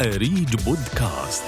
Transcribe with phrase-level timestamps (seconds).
[0.00, 1.44] أريج بودكاست.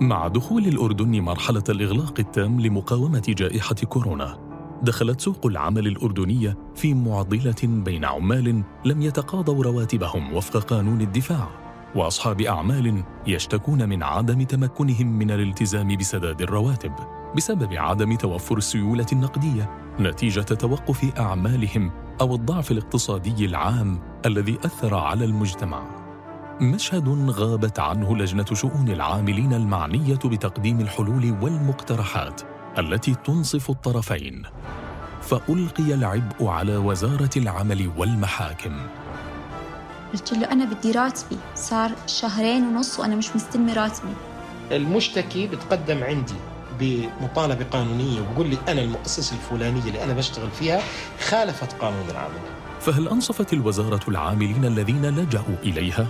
[0.00, 4.38] مع دخول الأردن مرحلة الإغلاق التام لمقاومة جائحة كورونا
[4.82, 11.48] دخلت سوق العمل الأردنية في معضلة بين عمال لم يتقاضوا رواتبهم وفق قانون الدفاع
[11.94, 17.17] وأصحاب أعمال يشتكون من عدم تمكنهم من الالتزام بسداد الرواتب.
[17.36, 25.24] بسبب عدم توفر السيولة النقدية نتيجة توقف أعمالهم أو الضعف الاقتصادي العام الذي أثر على
[25.24, 25.82] المجتمع.
[26.60, 32.40] مشهد غابت عنه لجنة شؤون العاملين المعنية بتقديم الحلول والمقترحات
[32.78, 34.42] التي تنصف الطرفين.
[35.22, 38.76] فألقي العبء على وزارة العمل والمحاكم.
[40.12, 44.12] قلت له أنا بدي راتبي صار شهرين ونص وأنا مش مستلمة راتبي
[44.72, 46.34] المشتكي بتقدم عندي
[46.80, 50.80] بمطالبة قانونية وبقول لي أنا المؤسسة الفلانية اللي أنا بشتغل فيها
[51.20, 52.40] خالفت قانون العمل.
[52.80, 56.06] فهل أنصفت الوزارة العاملين الذين لجأوا إليها؟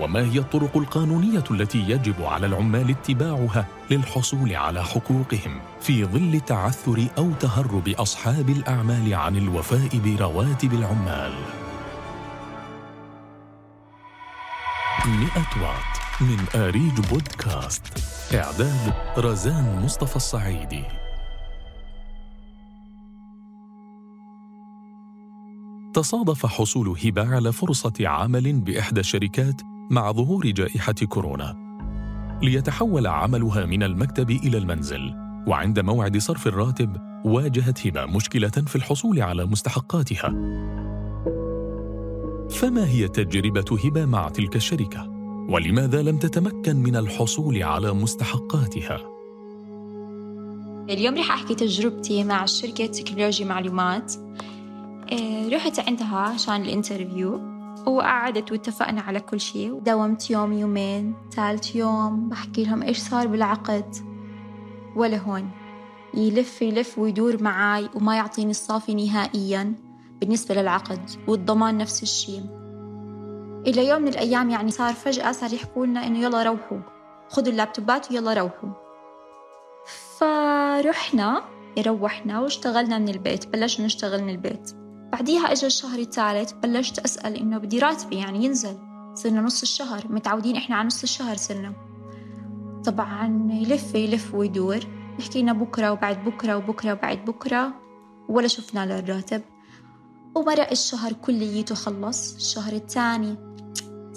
[0.00, 7.06] وما هي الطرق القانونية التي يجب على العمال اتباعها للحصول على حقوقهم في ظل تعثر
[7.18, 11.32] أو تهرب أصحاب الأعمال عن الوفاء برواتب العمال؟
[15.06, 15.28] 100
[15.62, 17.82] وات من آريج بودكاست.
[18.34, 20.84] إعداد رزان مصطفى الصعيدي.
[25.94, 29.60] تصادف حصول هبة على فرصة عمل بإحدى الشركات
[29.90, 31.56] مع ظهور جائحة كورونا.
[32.42, 35.14] ليتحول عملها من المكتب إلى المنزل
[35.46, 40.28] وعند موعد صرف الراتب واجهت هبة مشكلة في الحصول على مستحقاتها.
[42.50, 45.09] فما هي تجربة هبة مع تلك الشركة؟
[45.50, 49.00] ولماذا لم تتمكن من الحصول على مستحقاتها؟
[50.90, 54.14] اليوم رح أحكي تجربتي مع شركة تكنولوجيا معلومات.
[55.12, 57.40] آه، رحت عندها عشان الانترفيو
[57.86, 59.78] وقعدت واتفقنا على كل شيء.
[59.78, 63.96] داومت يوم يومين ثالث يوم بحكي لهم إيش صار بالعقد.
[64.96, 65.50] ولا هون.
[66.14, 69.74] يلف يلف ويدور معاي وما يعطيني الصافي نهائيا
[70.20, 72.59] بالنسبة للعقد والضمان نفس الشيء.
[73.66, 76.78] إلى يوم من الأيام يعني صار فجأة صار يحكوا لنا إنه يلا روحوا.
[77.28, 78.70] خذوا اللابتوبات ويلا روحوا.
[80.18, 81.42] فرحنا
[81.78, 84.72] روحنا واشتغلنا من البيت بلشنا نشتغل من البيت.
[85.12, 88.78] بعديها اجى الشهر الثالث بلشت أسأل إنه بدي راتبي يعني ينزل.
[89.14, 91.72] صرنا نص الشهر متعودين إحنا على نص الشهر صرنا.
[92.86, 94.80] طبعا يلف يلف ويدور.
[95.18, 97.72] يحكي لنا بكرة وبعد بكرة وبكرة وبعد بكرة
[98.28, 99.42] ولا شفنا له الراتب.
[100.34, 103.49] ومرق الشهر كليته خلص الشهر الثاني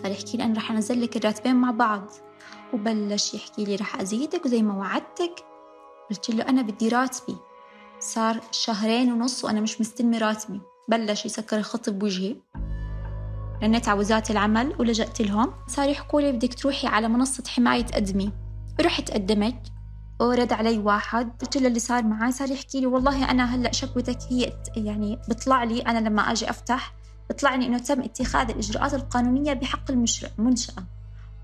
[0.04, 2.12] صار يحكي لي أنا رح أنزل لك الراتبين مع بعض.
[2.74, 5.46] وبلش يحكي لي رح أزيدك وزي ما وعدتك.
[6.10, 7.38] قلت له أنا بدي راتبي.
[8.00, 10.62] صار شهرين ونص وأنا مش مستلمة راتبي.
[10.90, 12.36] بلش يسكر الخط بوجهي.
[13.64, 15.54] رنيت على وزارة العمل ولجأت لهم.
[15.68, 18.32] صار يحكوا لي بدك تروحي على منصة حماية أدمي.
[18.82, 19.68] رحت قدمت.
[20.22, 21.32] ورد علي واحد.
[21.42, 25.64] قلت له اللي صار معي صار يحكي لي والله أنا هلأ شكوتك هي يعني بطلع
[25.64, 26.94] لي أنا لما أجي أفتح.
[27.34, 30.84] بيطلعني إنه تم اتخاذ الإجراءات القانونية بحق المنشاه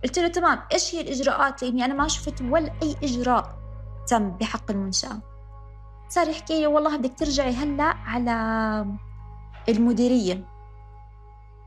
[0.04, 3.60] قلت له تمام إيش هي الإجراءات؟ لأني أنا ما شفت ولا أي إجراء
[4.08, 5.20] تم بحق المنشأة.
[6.10, 8.86] صار يحكي لي والله بدك ترجعي هلأ على
[9.70, 10.46] المديرية.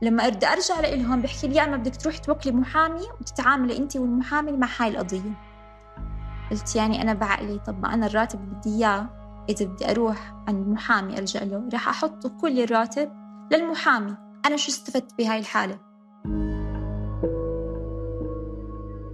[0.01, 4.51] لما بدي أرجع لهم بحكي لي يا أما بدك تروحي توكلي محامي وتتعاملي انت والمحامي
[4.51, 5.33] مع هاي القضية.
[6.51, 9.09] قلت يعني أنا بعقلي طب ما أنا الراتب بدي إياه
[9.49, 14.15] إذا بدي أروح عند محامي الجا له راح أحط كل الراتب للمحامي
[14.45, 15.79] أنا شو استفدت بهاي الحالة؟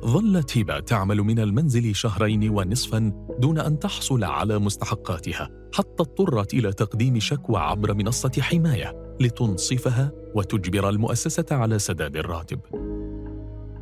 [0.06, 6.73] ظلت هبة تعمل من المنزل شهرين ونصفا دون أن تحصل على مستحقاتها حتى اضطرت إلى
[6.73, 12.59] تقديم شكوى عبر منصة حماية لتنصفها وتجبر المؤسسة على سداد الراتب.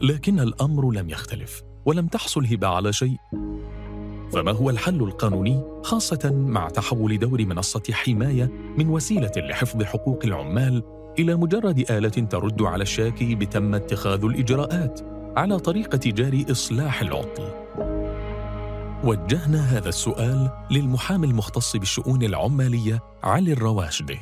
[0.02, 3.18] لكن الأمر لم يختلف ولم تحصل هبة على شيء.
[4.34, 10.84] فما هو الحل القانوني خاصة مع تحول دور منصة حماية من وسيلة لحفظ حقوق العمال
[11.19, 15.00] إلى مجرد آلة ترد على الشاكي بتم اتخاذ الإجراءات
[15.38, 17.44] على طريقة جاري إصلاح العطل.
[19.04, 24.19] وجهنا هذا السؤال للمحامي المختص بالشؤون العمالية علي الرواشدي.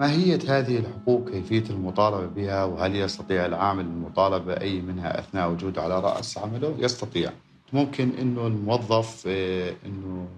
[0.00, 6.00] ماهية هذه الحقوق كيفية المطالبة بها وهل يستطيع العامل المطالبة أي منها أثناء وجوده على
[6.00, 7.32] رأس عمله؟ يستطيع.
[7.72, 10.28] ممكن إنه الموظف آه، إنه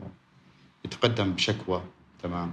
[0.84, 1.82] يتقدم بشكوى
[2.22, 2.52] تمام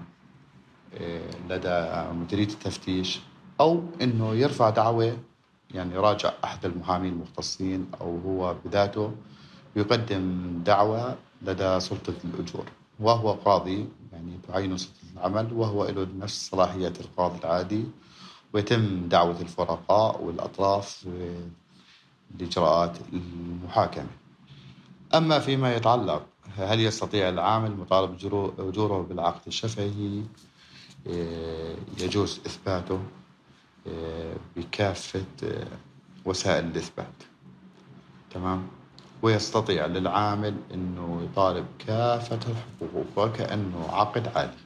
[0.98, 3.20] آه، لدى مديرية التفتيش
[3.60, 5.18] أو إنه يرفع دعوة
[5.74, 9.12] يعني يراجع أحد المحامين المختصين أو هو بذاته
[9.76, 12.66] يقدم دعوة لدى سلطة الأجور.
[13.00, 17.84] وهو قاضي يعني تعين سلطة العمل وهو له نفس صلاحية القاضي العادي.
[18.54, 21.08] ويتم دعوة الفرقاء والأطراف
[22.40, 24.21] لإجراءات المحاكمة.
[25.16, 26.26] أما فيما يتعلق
[26.58, 28.14] هل يستطيع العامل مطالب
[28.60, 30.22] أجوره بالعقد الشفهي؟
[31.08, 33.00] آه، يجوز إثباته
[33.88, 35.68] آه، بكافة آه،
[36.26, 37.24] وسائل الإثبات.
[38.34, 38.68] تمام؟
[39.22, 44.58] ويستطيع للعامل أنه يطالب كافة الحقوق وكأنه عقد عادي.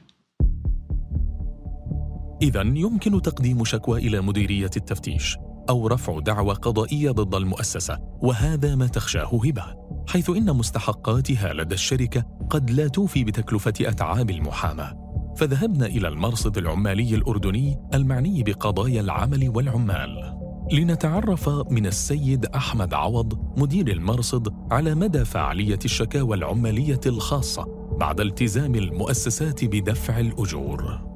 [2.42, 5.36] إذا يمكن تقديم شكوى إلى مديرية التفتيش
[5.70, 9.85] أو رفع دعوى قضائية ضد المؤسسة وهذا ما تخشاه هبة.
[10.08, 15.06] حيث إن مستحقاتها لدى الشركة قد لا توفي بتكلفة أتعاب المحاماة.
[15.36, 20.36] فذهبنا إلى المرصد العمالي الأردني المعني بقضايا العمل والعمال.
[20.72, 27.64] لنتعرف من السيد أحمد عوض مدير المرصد على مدى فعالية الشكاوى العمالية الخاصة
[28.00, 31.06] بعد التزام المؤسسات بدفع الأجور.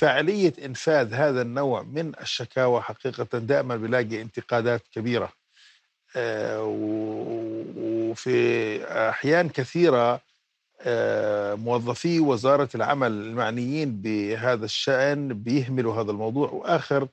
[0.00, 5.28] فعالية إنفاذ هذا النوع من الشكاوى حقيقة دائما بلاقي انتقادات كبيرة.
[8.10, 10.20] وفي أحيان كثيرة
[10.82, 16.50] آه، موظفي وزارة العمل المعنيين بهذا الشأن بيهملوا هذا الموضوع.
[16.50, 17.08] وآخر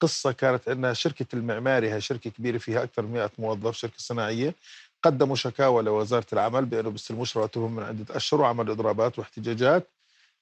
[0.00, 4.54] قصة كانت عندنا شركة المعماري هي شركة كبيرة فيها أكثر من 100 موظف شركة صناعية
[5.02, 9.82] قدموا شكاوى لوزارة العمل بأنه بيستلموش رواتبهم من عدة أشهر وعملوا إضرابات واحتجاجات.
[9.82, 9.97] آه،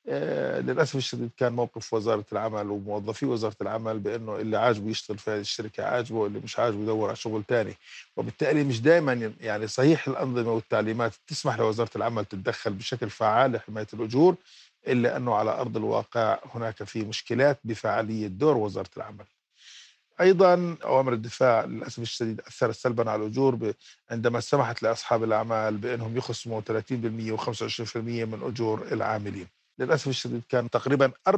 [0.09, 5.41] للأسف الشديد كان موقف وزارة العمل وموظفي وزارة العمل بأنه اللي عاجبه يشتغل في هذه
[5.41, 7.75] الشركة عاجبه واللي مش عاجبه يدور على شغل ثاني
[8.17, 14.37] وبالتالي مش دائما يعني صحيح الأنظمة والتعليمات تسمح لوزارة العمل تتدخل بشكل فعال لحماية الأجور
[14.89, 19.25] إلا أنه على أرض الواقع هناك في مشكلات بفعالية دور وزارة العمل.
[20.21, 23.73] أيضا أوامر الدفاع للأسف الشديد أثرت سلبا على الأجور
[24.11, 26.65] عندما سمحت لأصحاب الأعمال بأنهم يخصموا 30%
[27.39, 29.47] و25% من أجور العاملين.
[29.79, 31.33] للأسف الشديد كان تقريبا 24%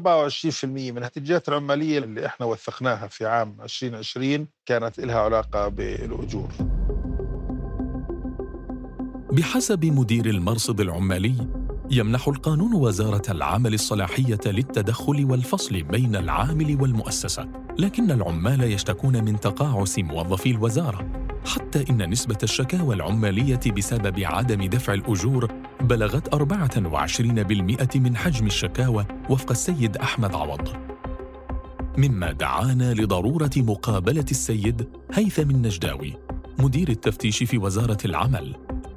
[0.65, 6.49] من الاتجاهات العمالية اللي إحنا وثقناها في عام 2020 كانت لها علاقة بالأجور.
[9.33, 11.35] بحسب مدير المرصد العمالي
[11.91, 17.49] يمنح القانون وزارة العمل الصلاحية للتدخل والفصل بين العامل والمؤسسه
[17.79, 24.95] لكن العمال يشتكون من تقاعس موظفي الوزارة حتى إن نسبة الشكاوى العمالية بسبب عدم دفع
[24.95, 25.49] الأجور
[25.81, 30.69] بلغت 24% من حجم الشكاوى وفق السيد أحمد عوض.
[31.99, 36.15] مما دعانا لضرورة مقابلة السيد هيثم النجداوي
[36.59, 38.57] مدير التفتيش في وزارة العمل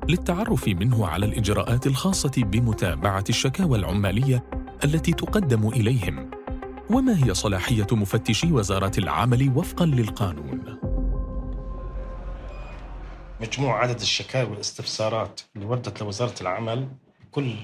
[0.10, 4.44] للتعرف منه على الإجراءات الخاصة بمتابعة الشكاوى العمالية
[4.84, 6.32] التي تقدم إليهم
[6.90, 10.62] وما هي صلاحية مفتشي وزارة العمل وفقا للقانون.
[13.42, 16.88] مجموع عدد الشكاوى والاستفسارات اللي وردت لوزارة العمل
[17.32, 17.56] كل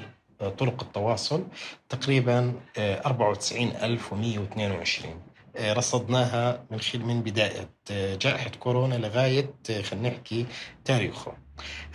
[0.41, 1.47] آه، طرق التواصل
[1.89, 5.17] تقريبا 94122 آه،
[5.57, 9.53] آه، رصدناها من خلال من بداية جائحة كورونا لغاية
[9.83, 10.45] خلينا نحكي
[10.85, 11.37] تاريخه.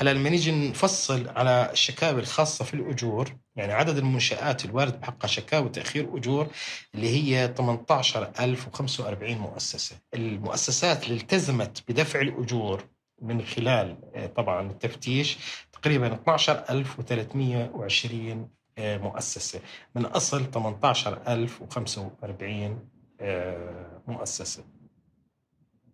[0.01, 5.69] هلا لما نيجي نفصل على الشكاوي الخاصة في الأجور يعني عدد المنشآت الوارد بحقها شكاوى
[5.69, 6.47] تأخير أجور
[6.95, 9.97] اللي هي 18045 مؤسسة.
[10.15, 12.85] المؤسسات اللي التزمت بدفع الأجور
[13.23, 15.39] من خلال آه، طبعا التفتيش
[15.73, 19.61] تقريبا 12320 آه، مؤسسة.
[19.95, 22.89] من أصل 18045
[23.21, 24.65] آه، مؤسسة.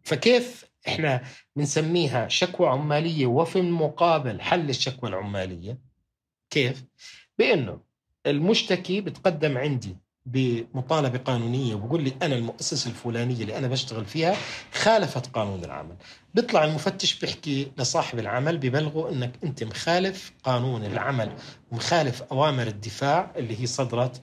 [0.03, 1.23] فكيف إحنا
[1.57, 5.79] بنسميها شكوى عمالية وفي المقابل حل الشكوى العمالية؟
[6.51, 6.85] كيف؟
[7.39, 7.81] بأنه
[8.27, 9.97] المشتكي بتقدم عندي
[10.33, 14.37] بمطالبة قانونية وبقول لي أنا المؤسسة الفلانية اللي أنا بشتغل فيها
[14.73, 15.97] خالفت قانون العمل.
[16.35, 21.33] بيطلع المفتش بيحكي لصاحب العمل ببلغه أنك أنت مخالف قانون العمل
[21.73, 24.21] ومخالف أوامر الدفاع اللي هي صدرت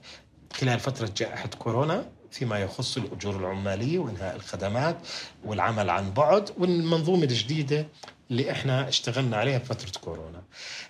[0.52, 4.96] خلال فترة جائحة كورونا فيما يخص الأجور العمالية وإنهاء الخدمات
[5.44, 7.88] والعمل عن بعد والمنظومة الجديدة
[8.30, 10.42] اللي إحنا اشتغلنا عليها بفترة كورونا.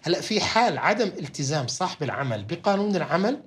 [0.02, 3.42] هلأ في حال عدم التزام صاحب العمل بقانون العمل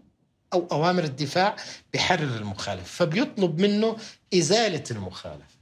[0.53, 1.55] أو أوامر الدفاع
[1.93, 3.97] بحرر المخالف فبيطلب منه
[4.33, 5.59] إزالة المخالفة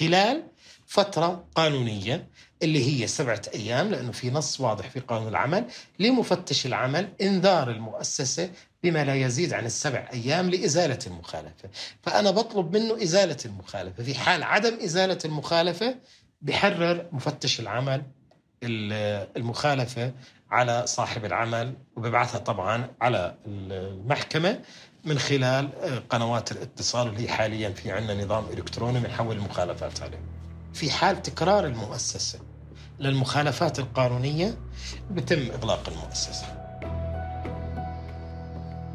[0.00, 0.42] خلال
[0.86, 2.26] فترة قانونية
[2.62, 5.64] اللي هي سبعة أيام لأنه في نص واضح في قانون العمل
[5.98, 8.50] لمفتش العمل إنذار المؤسسة
[8.82, 11.68] بما لا يزيد عن السبع أيام لإزالة المخالفة.
[12.02, 15.94] فأنا بطلب منه إزالة المخالفة في حال عدم إزالة المخالفة
[16.42, 18.02] بحرر مفتش العمل
[19.36, 20.12] المخالفة
[20.52, 24.60] على صاحب العمل وببعثها طبعا على المحكمة
[25.04, 25.68] من خلال
[26.08, 30.20] قنوات الاتصال اللي حاليا في عندنا نظام إلكتروني بنحول المخالفات عليه.
[30.74, 32.38] في حال تكرار المؤسسة
[33.00, 34.54] للمخالفات القانونية
[35.10, 36.46] بتم إغلاق المؤسسة.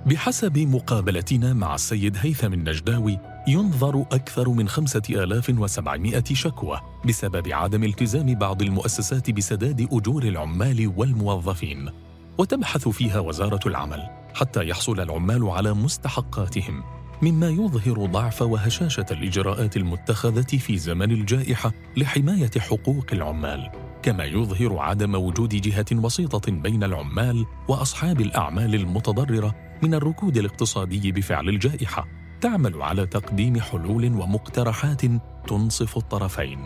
[0.05, 8.61] بحسب مقابلتنا مع السيد هيثم النجداوي ينظر أكثر من 5700 شكوى بسبب عدم التزام بعض
[8.61, 11.89] المؤسسات بسداد أجور العمال والموظفين.
[12.37, 16.83] وتبحث فيها وزارة العمل حتى يحصل العمال على مستحقاتهم
[17.21, 23.71] مما يظهر ضعف وهشاشة الإجراءات المتخذة في زمن الجائحة لحماية حقوق العمال.
[24.03, 31.49] كما يظهر عدم وجود جهة وسيطة بين العمال وأصحاب الأعمال المتضررة من الركود الاقتصادي بفعل
[31.49, 32.07] الجائحة.
[32.41, 35.01] تعمل على تقديم حلول ومقترحات
[35.47, 36.59] تنصف الطرفين.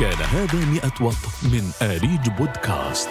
[0.00, 3.08] كان هذا مئة وط من آريج بودكاست.